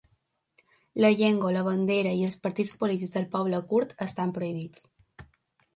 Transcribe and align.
La 1.05 1.11
llengua, 1.19 1.51
la 1.57 1.63
bandera 1.67 2.15
i 2.21 2.25
els 2.29 2.39
partits 2.47 2.75
polítics 2.83 3.15
del 3.19 3.29
poble 3.37 3.61
kurd 3.73 3.95
estan 4.09 4.35
prohibits. 4.41 4.89